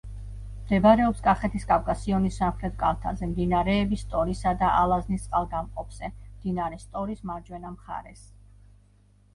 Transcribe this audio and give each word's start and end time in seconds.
მდებარეობს 0.61 1.19
კახეთის 1.27 1.67
კავკასიონის 1.71 2.39
სამხრეთ 2.41 2.73
კალთაზე, 2.79 3.29
მდინარეების 3.33 4.07
სტორისა 4.07 4.55
და 4.63 4.71
ალაზნის 4.79 5.29
წყალგამყოფზე, 5.29 6.11
მდინარე 6.41 6.83
სტორის 6.89 7.25
მარჯვენა 7.33 7.77
მხარეს. 7.79 8.27